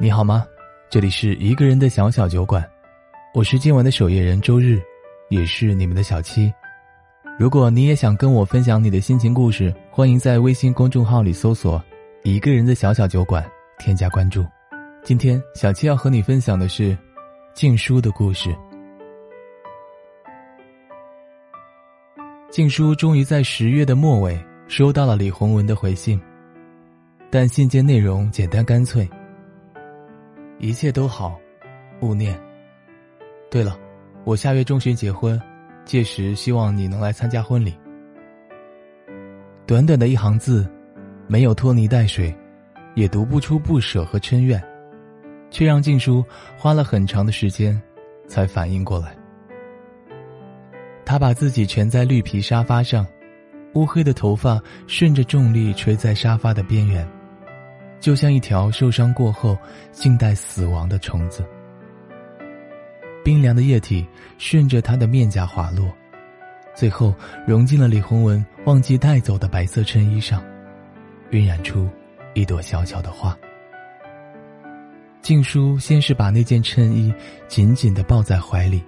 [0.00, 0.44] 你好吗？
[0.90, 2.68] 这里是一个人的小小酒馆，
[3.32, 4.82] 我是今晚的守夜人周日，
[5.28, 6.52] 也是你们的小七。
[7.38, 11.82] 如果你也想跟我分享你的心情故事，欢迎在微信公众号里搜索
[12.24, 14.44] “一个人的小小酒馆”，添加关注。
[15.04, 16.96] 今天小七要和你分享的是
[17.54, 18.52] 静书的故事。
[22.50, 24.36] 静书终于在十月的末尾
[24.66, 26.20] 收到了李洪文的回信，
[27.30, 29.08] 但信件内容简单干脆。
[30.58, 31.38] 一切都好，
[32.00, 32.38] 勿念。
[33.50, 33.78] 对了，
[34.24, 35.40] 我下月中旬结婚，
[35.84, 37.74] 届时希望你能来参加婚礼。
[39.66, 40.68] 短短的一行字，
[41.26, 42.34] 没有拖泥带水，
[42.94, 44.62] 也读不出不舍和嗔怨，
[45.50, 46.24] 却让静书
[46.56, 47.80] 花了很长的时间，
[48.26, 49.16] 才反应过来。
[51.04, 53.06] 他把自己蜷在绿皮沙发上，
[53.74, 57.06] 乌黑的头发顺着重力垂在沙发的边缘。
[58.04, 59.56] 就像一条受伤过后
[59.90, 61.42] 静待死亡的虫子，
[63.24, 64.06] 冰凉的液体
[64.36, 65.90] 顺着他的面颊滑落，
[66.74, 67.14] 最后
[67.46, 70.44] 融进了李洪文忘记带走的白色衬衣上，
[71.30, 71.88] 晕染出
[72.34, 73.34] 一朵小小的花。
[75.22, 77.10] 静书先是把那件衬衣
[77.48, 78.84] 紧紧的抱在怀里，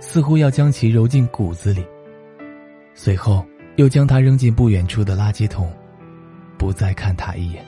[0.00, 1.86] 似乎要将其揉进骨子里，
[2.92, 5.72] 随后又将它扔进不远处的垃圾桶，
[6.58, 7.64] 不再看他一眼。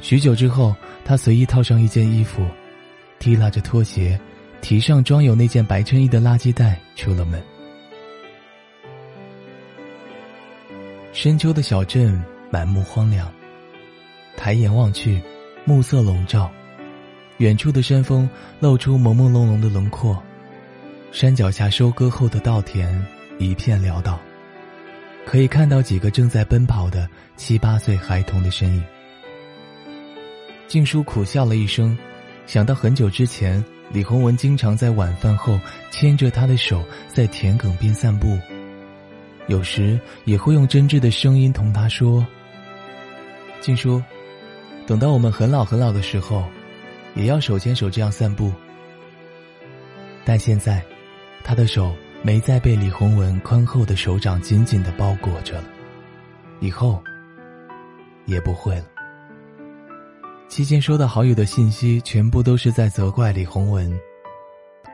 [0.00, 2.46] 许久之后，他随意套上一件衣服，
[3.18, 4.18] 提拉着拖鞋，
[4.60, 7.42] 提上装有那件白衬衣的垃圾袋，出了门。
[11.12, 13.32] 深秋的小镇满目荒凉，
[14.36, 15.20] 抬眼望去，
[15.64, 16.52] 暮色笼罩，
[17.38, 18.28] 远处的山峰
[18.60, 20.22] 露出朦朦胧胧的轮廓，
[21.10, 23.04] 山脚下收割后的稻田
[23.38, 24.20] 一片潦倒，
[25.24, 28.84] 可以看到几个正在奔跑的七八岁孩童的身影。
[30.68, 31.96] 静书苦笑了一声，
[32.44, 35.58] 想到很久之前，李洪文经常在晚饭后
[35.90, 38.36] 牵着他的手在田埂边散步，
[39.46, 42.26] 有时也会用真挚的声音同他说
[43.62, 44.02] ：“静书，
[44.88, 46.44] 等到我们很老很老的时候，
[47.14, 48.52] 也要手牵手这样散步。”
[50.26, 50.84] 但现在，
[51.44, 55.64] 他的手没再被李洪文宽厚的手掌紧紧的包裹着了，
[56.58, 57.00] 以后
[58.24, 58.95] 也不会了。
[60.48, 63.92] 期间收到好友的信息，全部都是在责怪李洪文。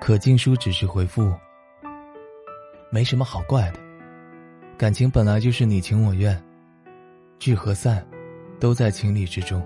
[0.01, 1.33] 可静书只是回复
[2.91, 3.79] ：“没什么好怪的，
[4.77, 6.43] 感情本来就是你情我愿，
[7.39, 8.05] 聚和散，
[8.59, 9.65] 都在情理之中。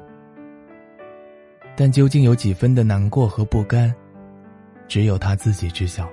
[1.77, 3.95] 但究竟有几分的难过和不甘，
[4.89, 6.09] 只有他自己知晓。”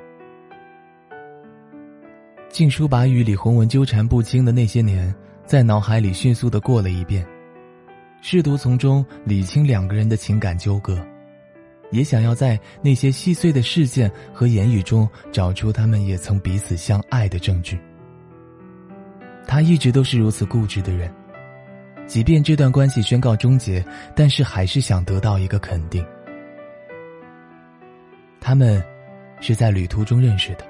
[2.47, 5.13] 静书把与李洪文纠缠不清的那些年，
[5.45, 7.27] 在脑海里迅速的过了一遍。
[8.25, 10.97] 试图从中理清两个人的情感纠葛，
[11.91, 17.77] 也想要在那些细碎的事件和言语中找出他们也曾彼此相爱的证据。
[19.45, 21.13] 他一直都是如此固执的人，
[22.07, 23.83] 即便这段关系宣告终结，
[24.15, 26.03] 但是还是想得到一个肯定。
[28.39, 28.81] 他们
[29.41, 30.65] 是在旅途中认识的，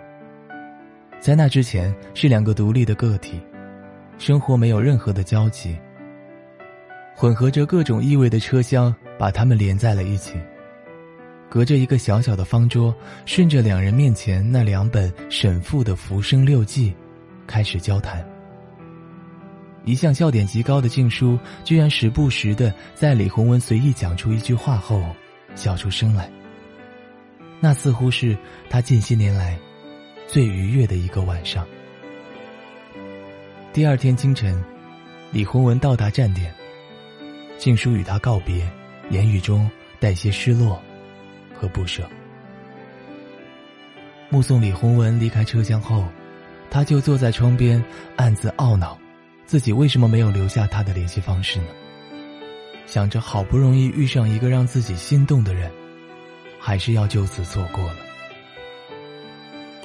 [1.20, 3.40] 在那之前是两个独立的个体，
[4.18, 5.78] 生活没有任何的交集。
[7.16, 10.34] 混合着各种异味的车厢把他们连在了一起。
[11.50, 12.94] 隔着一个小小的方桌，
[13.26, 16.90] 顺着两人面前那两本沈复的《浮生六记》，
[17.46, 18.26] 开始交谈。
[19.86, 25.04] 一向笑点极高的静书，居然时不时的在李洪文随意讲出一句话后，
[25.56, 26.28] 笑出声来。
[27.60, 28.36] 那似乎是
[28.70, 29.58] 他近些年来
[30.28, 31.68] 最愉悦的一个晚上。
[33.72, 34.60] 第二天清晨，
[35.32, 36.52] 李洪文到达站点。
[37.58, 38.68] 静书与他告别，
[39.10, 39.70] 言语中
[40.00, 40.82] 带些失落
[41.54, 42.10] 和不舍。
[44.30, 46.06] 目送李洪文离开车厢后，
[46.70, 47.84] 他就坐在窗边，
[48.16, 48.98] 暗自懊恼，
[49.46, 51.68] 自己为什么没有留下他的联系方式呢？
[52.86, 55.72] 想着好不容易遇上一个让自己心动的人，
[56.60, 57.98] 还是要就此错过了。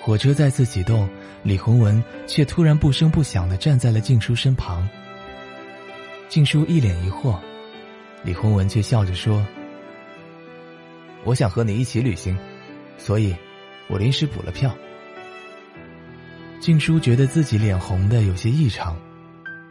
[0.00, 1.08] 火车再次启动，
[1.42, 4.88] 李洪文却突然不声不响的站在了静书身旁。
[6.28, 7.38] 静书一脸疑惑。
[8.24, 9.44] 李洪文却笑着说
[11.24, 12.36] ：“我想和你一起旅行，
[12.96, 13.34] 所以，
[13.88, 14.74] 我临时补了票。”
[16.60, 18.96] 静书觉得自己脸红的有些异常，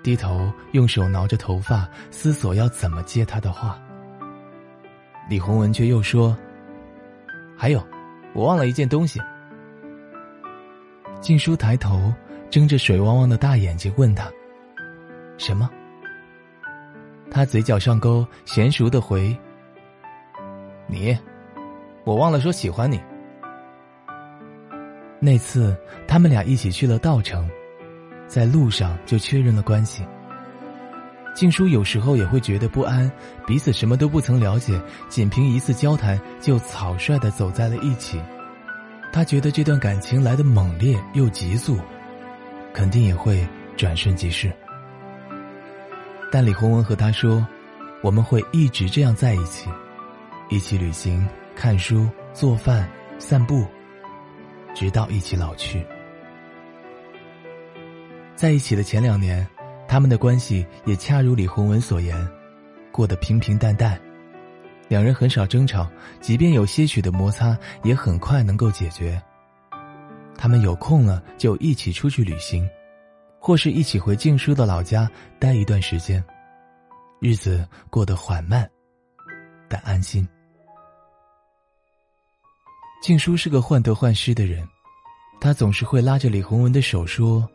[0.01, 3.77] 低头用手挠着头发，思索要怎么接他的话。
[5.29, 6.35] 李洪文却又说
[7.57, 7.85] ：“还有，
[8.33, 9.19] 我忘了一件东西。”
[11.19, 12.13] 静书抬头，
[12.49, 14.31] 睁着水汪汪的大眼睛问他
[15.37, 15.69] ：“什么？”
[17.37, 19.37] 他嘴角上勾，娴熟的回
[20.89, 21.15] ：“你，
[22.03, 22.99] 我忘了说喜欢你。
[25.19, 27.47] 那次他们俩一起去了稻城，
[28.25, 30.03] 在路上就确认了关系。
[31.35, 33.11] 静书有时候也会觉得不安，
[33.45, 38.19] 彼此什么都不曾了解，仅凭一次交谈就草率的走在了一起。
[39.13, 41.77] 他觉得这段感情来的猛烈又急速，
[42.73, 44.51] 肯定也会转瞬即逝。
[46.31, 47.45] 但李洪文和他说
[48.03, 49.69] ：“我们会一直这样在一起，
[50.49, 51.25] 一起旅行、
[51.55, 52.87] 看书、做饭、
[53.17, 53.65] 散步，
[54.75, 55.83] 直到一起老去。”
[58.35, 59.47] 在一起的前两年，
[59.87, 62.27] 他们的关系也恰如李洪文所言，
[62.91, 63.99] 过得平平淡淡。
[64.89, 65.89] 两人很少争吵，
[66.21, 69.19] 即便有些许的摩擦，也很快能够解决。
[70.37, 72.69] 他们有空了就一起出去旅行。
[73.39, 76.23] 或是一起回静书的老家待一段时间，
[77.19, 78.69] 日子过得缓慢，
[79.69, 80.27] 但安心。
[83.01, 84.67] 静书是个患得患失的人，
[85.39, 87.47] 他总是会拉着李洪文的手说：“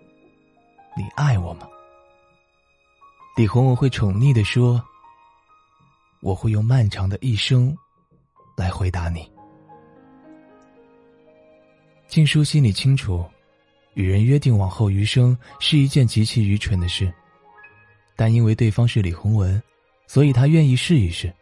[0.96, 1.66] 你爱我吗？”
[3.36, 4.82] 李洪文会宠溺的说
[6.22, 7.76] ：“我会用漫长的一生
[8.56, 9.30] 来回答你。”
[12.08, 13.24] 静书心里清楚。
[13.94, 17.12] 与人约定往后余生是一件极其愚蠢的事，
[18.16, 19.62] 但因为对方是李洪文，
[20.06, 21.32] 所以他愿意试一试。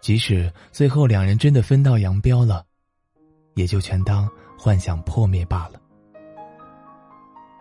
[0.00, 2.64] 即使最后两人真的分道扬镳了，
[3.54, 5.80] 也就全当幻想破灭罢了。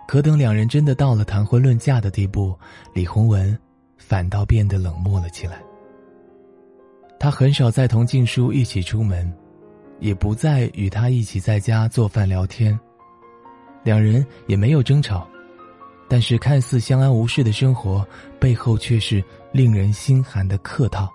[0.08, 2.58] 可等两人真的到了谈婚论嫁的地步，
[2.94, 3.58] 李洪文
[3.98, 5.62] 反倒变得冷漠了起来。
[7.20, 9.36] 他很少再同静书一起出门，
[10.00, 12.80] 也不再与他一起在家做饭聊天。
[13.88, 15.26] 两人也没有争吵，
[16.10, 18.06] 但是看似相安无事的生活
[18.38, 19.24] 背后，却是
[19.54, 21.10] 令人心寒的客套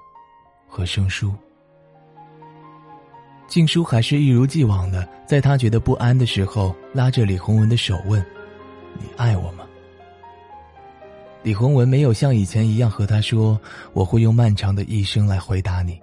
[0.67, 1.35] 和生疏。
[3.47, 8.25] 静书还是一如既往的，在他觉得不安的时候，拉着李洪文的手问
[8.99, 9.67] ：“你爱我吗？”
[11.45, 13.61] 李洪文没有像以前一样和他说
[13.93, 16.01] ：“我会用漫长的一生来回答你”，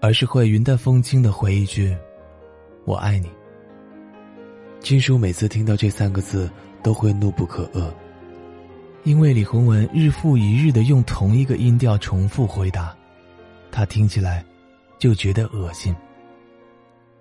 [0.00, 1.94] 而是会云淡风轻的回一句
[2.86, 3.28] ：“我爱你。”
[4.86, 6.48] 金叔每次听到这三个字，
[6.80, 7.92] 都会怒不可遏，
[9.02, 12.96] 因为李洪文日复一日的用同一个音调重复回答，
[13.72, 14.44] 他听起来
[14.96, 15.92] 就觉得恶心。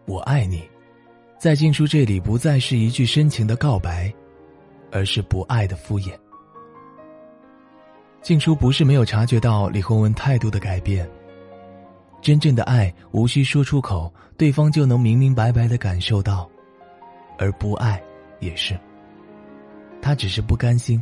[0.06, 0.62] 我爱你，
[1.40, 4.14] 在静书这里不再是一句深情的告白，
[4.92, 6.12] 而是不爱的敷衍。
[8.22, 11.10] 静书不是没有察觉到李洪文态度的改变，
[12.22, 16.48] 真正的爱无需说出口，对方就能明明白白的感受到。
[17.38, 18.02] 而不爱，
[18.40, 18.78] 也是。
[20.02, 21.02] 他只是不甘心，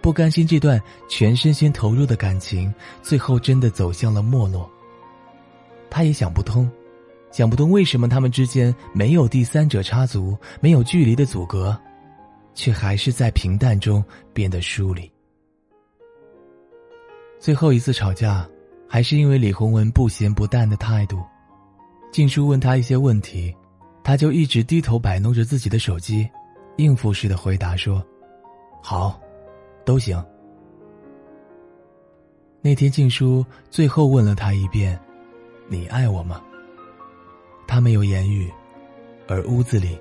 [0.00, 2.72] 不甘心这段全身心投入的感情，
[3.02, 4.70] 最后真的走向了没落。
[5.90, 6.70] 他也想不通，
[7.30, 11.78] 想不通为什么他们之间没有第三者插足，没有距离的阻隔，
[12.54, 15.10] 却还是在平淡中变得疏离。
[17.38, 18.48] 最后一次吵架，
[18.88, 21.22] 还是因为李洪文不咸不淡的态度。
[22.10, 23.54] 静书问他一些问题。
[24.04, 26.28] 他就一直低头摆弄着自己的手机，
[26.76, 28.04] 应付似的回答说
[28.82, 29.20] ：“好，
[29.84, 30.22] 都行。”
[32.60, 34.98] 那天静书最后问了他一遍
[35.68, 36.42] ：“你爱我吗？”
[37.66, 38.52] 他没有言语，
[39.26, 39.98] 而屋子里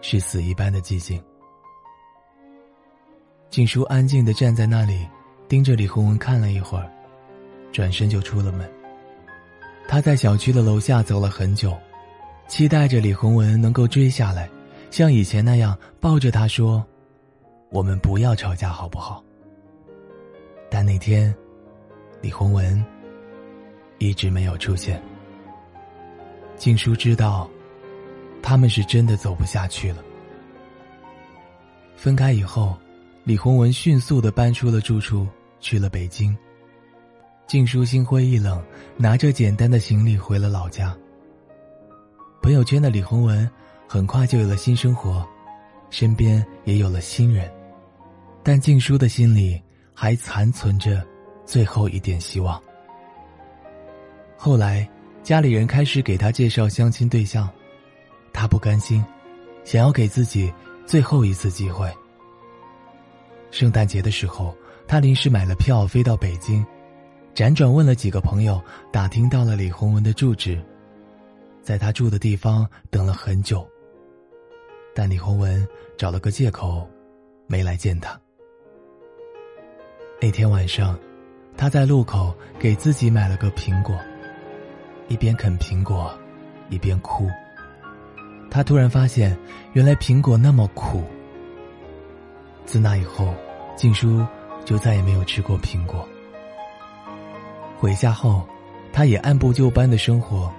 [0.00, 1.22] 是死一般的寂静。
[3.50, 5.08] 静书安静的站在那里，
[5.48, 6.90] 盯着李红文看了一会儿，
[7.72, 8.70] 转身就出了门。
[9.88, 11.76] 他在小区的楼下走了很久。
[12.48, 14.48] 期待着李洪文能够追下来，
[14.90, 16.84] 像以前那样抱着他说
[17.70, 19.22] ：“我们不要吵架，好不好？”
[20.70, 21.32] 但那天，
[22.22, 22.82] 李洪文
[23.98, 25.00] 一直没有出现。
[26.56, 27.48] 静书知道，
[28.42, 30.02] 他们是真的走不下去了。
[31.96, 32.76] 分开以后，
[33.24, 35.28] 李洪文迅速的搬出了住处，
[35.60, 36.36] 去了北京。
[37.46, 38.62] 静书心灰意冷，
[38.96, 40.96] 拿着简单的行李回了老家。
[42.40, 43.48] 朋友圈的李洪文
[43.86, 45.26] 很快就有了新生活，
[45.90, 47.50] 身边也有了新人，
[48.42, 49.60] 但静书的心里
[49.92, 51.04] 还残存着
[51.44, 52.60] 最后一点希望。
[54.36, 54.88] 后来，
[55.22, 57.48] 家里人开始给他介绍相亲对象，
[58.32, 59.04] 他不甘心，
[59.64, 60.50] 想要给自己
[60.86, 61.92] 最后一次机会。
[63.50, 66.64] 圣诞节的时候，他临时买了票飞到北京，
[67.34, 70.58] 辗转问了几个朋友，打听到了李洪文的住址。
[71.68, 73.68] 在他住的地方等了很久，
[74.94, 76.88] 但李洪文找了个借口，
[77.46, 78.18] 没来见他。
[80.18, 80.98] 那天晚上，
[81.58, 83.94] 他在路口给自己买了个苹果，
[85.08, 86.10] 一边啃苹果，
[86.70, 87.28] 一边哭。
[88.50, 89.38] 他突然发现，
[89.74, 91.04] 原来苹果那么苦。
[92.64, 93.34] 自那以后，
[93.76, 94.26] 静书
[94.64, 96.08] 就再也没有吃过苹果。
[97.76, 98.48] 回家后，
[98.90, 100.50] 他也按部就班的生活，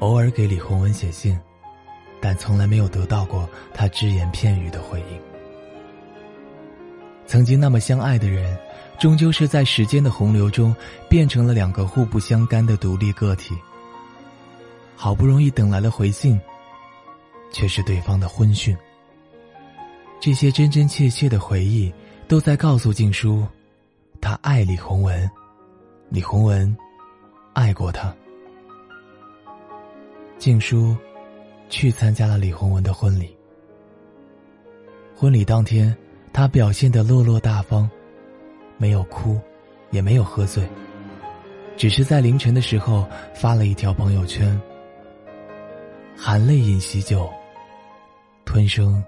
[0.00, 1.38] 偶尔给李洪文写信，
[2.20, 5.20] 但从来没有得到过他只言片语的回应。
[7.26, 8.58] 曾经那么相爱的人，
[8.98, 10.74] 终究是在时间的洪流中，
[11.08, 13.56] 变成了两个互不相干的独立个体。
[14.96, 16.38] 好不容易等来了回信。
[17.52, 18.76] 却是对方的婚讯。
[20.20, 21.92] 这些真真切切的回忆，
[22.28, 23.44] 都在告诉静书，
[24.20, 25.28] 他爱李洪文，
[26.10, 26.76] 李洪文
[27.52, 28.14] 爱过他。
[30.40, 30.96] 静书
[31.68, 33.36] 去参加了李洪文的婚礼。
[35.14, 35.94] 婚礼当天，
[36.32, 37.88] 他表现得落落大方，
[38.78, 39.38] 没有哭，
[39.90, 40.66] 也没有喝醉，
[41.76, 44.58] 只是在凌晨的时候发了一条朋友圈
[46.16, 47.30] ：“含泪饮喜酒。”
[48.46, 49.04] 吞声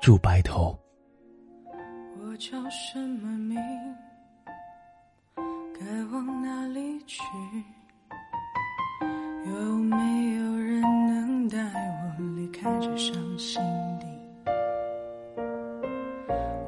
[0.00, 0.76] 住白头。
[2.20, 3.56] 我叫什么名？
[5.78, 7.22] 该往哪里去？
[12.68, 13.62] 带着伤心
[13.98, 14.52] 的？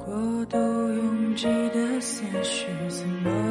[0.03, 3.50] 过度拥挤的思绪，怎么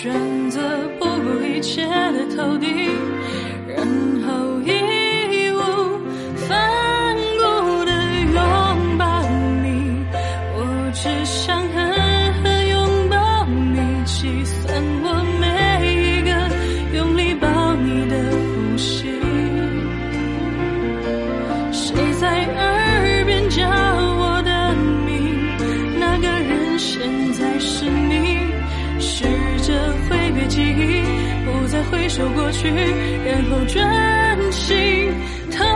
[0.00, 0.60] 选择
[1.00, 2.68] 不顾一切的投递，
[3.66, 3.84] 然
[4.22, 5.58] 后义无
[6.36, 7.90] 反顾的
[8.22, 9.04] 拥抱
[9.60, 10.06] 你。
[10.54, 11.92] 我只想狠
[12.34, 15.06] 狠拥抱你，计算我
[15.40, 15.44] 每
[15.92, 16.30] 一个
[16.96, 19.02] 用力抱你的呼吸。
[21.72, 25.98] 谁在耳边叫我的名？
[25.98, 27.02] 那个人现
[27.32, 28.38] 在是你。
[31.84, 35.12] 回首过去，然后专心
[35.50, 35.66] 疼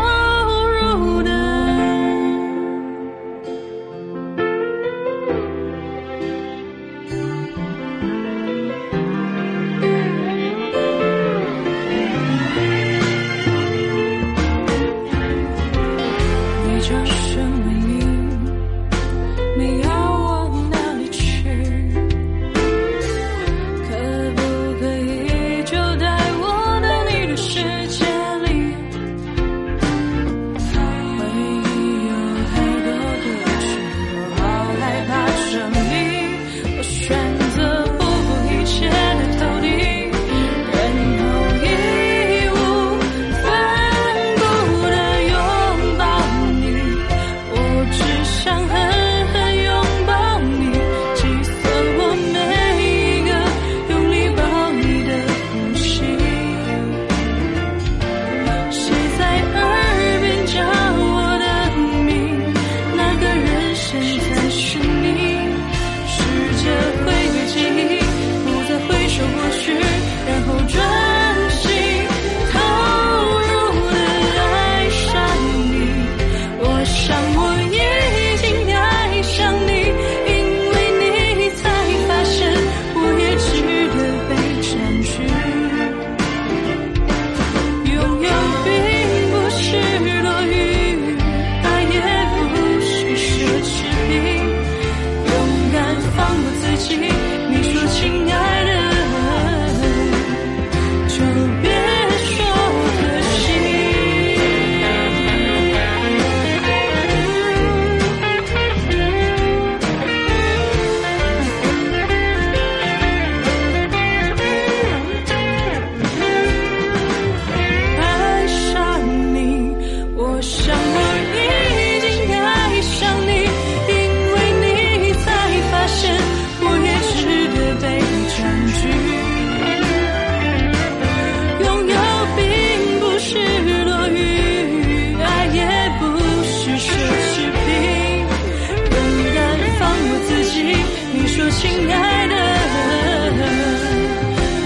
[141.60, 142.34] 亲爱的，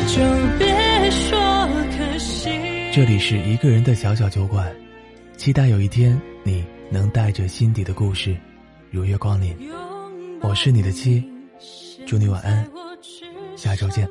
[0.08, 0.22] 就
[0.58, 1.38] 别说
[1.96, 2.50] 可惜。
[2.92, 4.74] 这里是一个人的小小酒馆，
[5.36, 8.36] 期待有一天你能带着心底的故事
[8.90, 9.56] 如约光临。
[10.40, 11.24] 我是你的妻，
[12.06, 12.66] 祝你晚安，
[13.56, 14.08] 下周见。